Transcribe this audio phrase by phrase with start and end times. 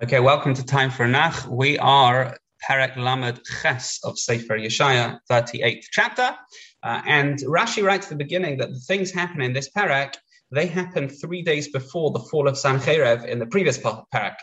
[0.00, 1.48] Okay, welcome to Time for Nach.
[1.48, 6.36] We are Perek Lamed Ches of Sefer Yeshaya, 38th chapter.
[6.84, 10.14] Uh, and Rashi writes at the beginning that the things happen in this Perek,
[10.52, 14.36] they happen three days before the fall of Sancherev in the previous Perek.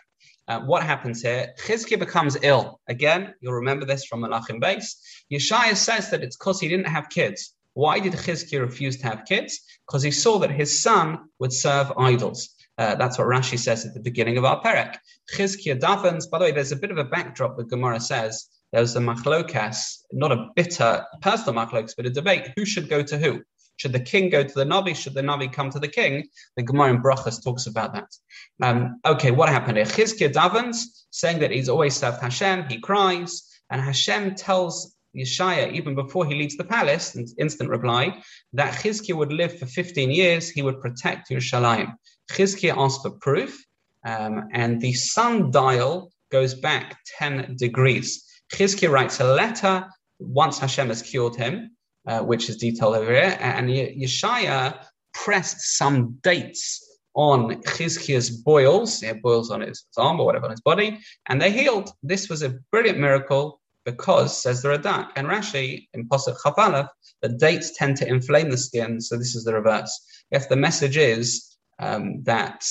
[0.50, 1.54] Uh, what happens here?
[1.66, 2.82] Chizkiah becomes ill.
[2.90, 4.98] Again, you'll remember this from Malachim Beis.
[5.32, 7.56] Yeshaya says that it's because he didn't have kids.
[7.76, 9.62] Why did Chizkiah refuse to have kids?
[9.88, 12.55] Because he saw that his son would serve idols.
[12.78, 14.98] Uh, that's what Rashi says at the beginning of our perek.
[15.34, 16.30] Chizkiah davens.
[16.30, 18.50] By the way, there's a bit of a backdrop that Gemara says.
[18.74, 22.52] There's a machlokas, not a bitter personal machlokas, but a debate.
[22.58, 23.42] Who should go to who?
[23.78, 24.96] Should the king go to the Navi?
[24.96, 26.28] Should the Navi come to the king?
[26.56, 28.16] The Gemara in Brachas talks about that.
[28.62, 29.86] Um, okay, what happened here?
[29.86, 32.66] Chizkiah davens, saying that he's always served Hashem.
[32.70, 38.22] He cries, and Hashem tells Yeshaya, even before he leaves the palace, an instant reply,
[38.54, 41.94] that Chizkiah would live for 15 years, he would protect Yerushalayim.
[42.32, 43.66] Chizkiah asked for proof,
[44.06, 48.24] um, and the sundial goes back 10 degrees.
[48.54, 49.86] Chizkiah writes a letter
[50.20, 51.72] once Hashem has cured him,
[52.08, 56.82] uh, which is detailed over here, and Yeshaya pressed some dates
[57.16, 61.52] on Chizkiah's boils, yeah, boils on his arm or whatever on his body, and they
[61.52, 61.90] healed.
[62.04, 66.90] This was a brilliant miracle because, says the Radak and Rashi in Posuk Chaf Alef,
[67.22, 69.94] the dates tend to inflame the skin, so this is the reverse.
[70.32, 72.66] If the message is um, that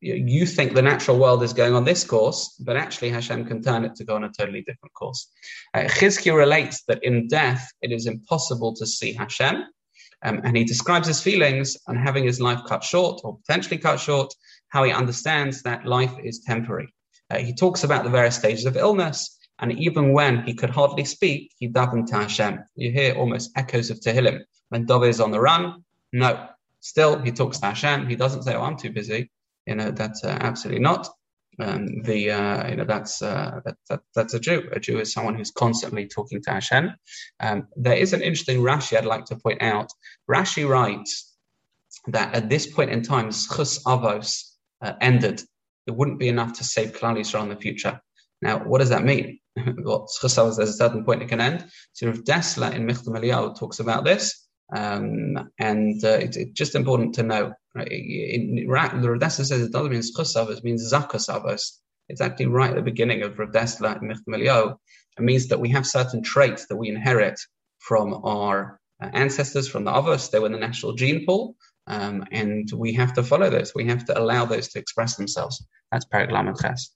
[0.00, 3.84] you think the natural world is going on this course, but actually Hashem can turn
[3.84, 5.30] it to go on a totally different course.
[5.72, 9.64] Uh, Chizkiah relates that in death it is impossible to see Hashem,
[10.22, 13.98] um, and he describes his feelings on having his life cut short or potentially cut
[13.98, 14.32] short,
[14.68, 16.92] how he understands that life is temporary.
[17.30, 21.04] Uh, he talks about the various stages of illness, and even when he could hardly
[21.04, 22.64] speak, he davened to Hashem.
[22.74, 24.40] You hear almost echoes of Tehillim.
[24.68, 26.48] When David is on the run, no,
[26.86, 28.08] Still, he talks to Hashem.
[28.08, 29.28] He doesn't say, "Oh, I'm too busy."
[29.66, 31.08] You know, that's uh, absolutely not.
[31.58, 34.68] Um, the uh, you know that's uh, that, that, that's a Jew.
[34.70, 36.92] A Jew is someone who's constantly talking to Hashem.
[37.40, 39.90] Um, there is an interesting Rashi I'd like to point out.
[40.30, 41.34] Rashi writes
[42.06, 45.42] that at this point in time, Zchus Avos uh, ended.
[45.88, 48.00] It wouldn't be enough to save Klal Yisrael in the future.
[48.42, 49.40] Now, what does that mean?
[49.58, 51.66] Zchus Avos, there's a certain point it can end.
[51.92, 54.46] So, if Dessler in Michtav MeEliyahu talks about this.
[54.74, 57.52] Um, and uh, it's, it's, just important to know.
[57.74, 57.88] Right?
[57.88, 61.78] In, in, the Rav says it doesn't mean chusavos, it means zakasavos.
[62.08, 64.76] It's actually right at the beginning of Rav Dessler and Michtav
[65.18, 67.38] It means that we have certain traits that we inherit
[67.78, 70.30] from our uh, ancestors, from the others.
[70.30, 71.56] They were in the national gene pool.
[71.86, 73.72] Um, and we have to follow those.
[73.74, 75.64] We have to allow those to express themselves.
[75.92, 76.90] That's Perek Lamed Ches.